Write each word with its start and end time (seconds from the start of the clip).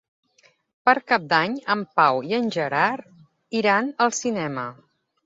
Per 0.89 0.93
Cap 1.11 1.27
d'Any 1.33 1.53
en 1.73 1.83
Pau 1.99 2.21
i 2.29 2.33
en 2.37 2.47
Gerard 2.55 3.59
iran 3.61 3.93
al 4.07 4.15
cinema. 4.23 4.65